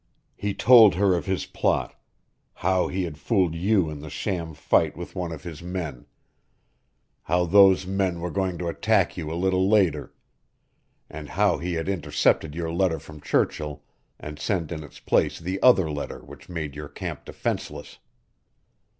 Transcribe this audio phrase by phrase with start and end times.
[0.35, 1.93] He told her of his plot
[2.55, 6.07] how he had fooled you in the sham fight with one of his men
[7.21, 10.11] how those men were going to attack you a little later,
[11.07, 13.83] and how he had intercepted your letter from Churchill
[14.19, 17.99] and sent in its place the other letter which made your camp defenseless.